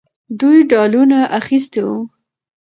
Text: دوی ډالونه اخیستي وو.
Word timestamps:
دوی 0.39 0.59
ډالونه 0.71 1.17
اخیستي 1.39 1.81
وو. 1.85 1.97